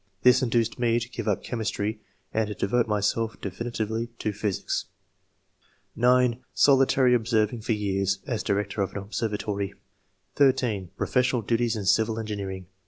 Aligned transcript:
This 0.23 0.41
induced 0.41 0.79
me 0.79 0.99
to 0.99 1.07
give 1.09 1.27
up 1.27 1.43
chemistry, 1.43 2.01
and 2.33 2.47
to 2.47 2.55
devote 2.55 2.87
myself 2.87 3.39
definitively 3.39 4.07
to 4.17 4.33
physica 4.33 4.73
(9) 5.95 6.39
Solitary 6.55 7.13
observing 7.13 7.61
for 7.61 7.73
years 7.73 8.17
[as 8.25 8.41
director 8.41 8.81
of 8.81 8.93
an 8.93 8.97
observatory]. 8.97 9.75
(13) 10.37 10.89
Professional 10.97 11.43
duties 11.43 11.75
and 11.75 11.87
civil 11.87 12.17
engineering 12.17 12.65